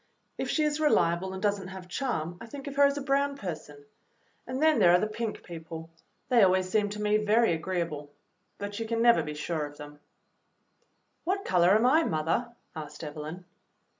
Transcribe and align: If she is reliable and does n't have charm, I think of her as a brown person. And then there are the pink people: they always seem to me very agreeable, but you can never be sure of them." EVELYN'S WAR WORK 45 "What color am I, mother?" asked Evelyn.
If 0.35 0.49
she 0.49 0.63
is 0.63 0.79
reliable 0.79 1.31
and 1.31 1.43
does 1.43 1.61
n't 1.61 1.69
have 1.69 1.87
charm, 1.87 2.39
I 2.41 2.47
think 2.47 2.65
of 2.65 2.75
her 2.75 2.85
as 2.85 2.97
a 2.97 3.03
brown 3.03 3.37
person. 3.37 3.85
And 4.47 4.59
then 4.59 4.79
there 4.79 4.89
are 4.91 4.99
the 4.99 5.05
pink 5.05 5.43
people: 5.43 5.91
they 6.27 6.41
always 6.41 6.67
seem 6.67 6.89
to 6.89 7.01
me 7.03 7.17
very 7.17 7.53
agreeable, 7.53 8.11
but 8.57 8.79
you 8.79 8.87
can 8.87 9.03
never 9.03 9.21
be 9.21 9.35
sure 9.35 9.63
of 9.67 9.77
them." 9.77 9.99
EVELYN'S 9.99 10.01
WAR 11.25 11.35
WORK 11.35 11.37
45 11.49 11.61
"What 11.61 11.65
color 11.67 11.75
am 11.75 11.85
I, 11.85 12.03
mother?" 12.03 12.55
asked 12.75 13.03
Evelyn. 13.03 13.45